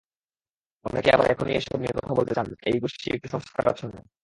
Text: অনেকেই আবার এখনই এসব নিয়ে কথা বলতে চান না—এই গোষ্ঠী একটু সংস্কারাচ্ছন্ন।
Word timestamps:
অনেকেই 0.85 1.13
আবার 1.13 1.27
এখনই 1.29 1.55
এসব 1.55 1.75
নিয়ে 1.79 1.95
কথা 1.97 2.11
বলতে 2.17 2.33
চান 2.37 2.45
না—এই 2.49 2.77
গোষ্ঠী 2.83 3.07
একটু 3.11 3.27
সংস্কারাচ্ছন্ন। 3.33 3.95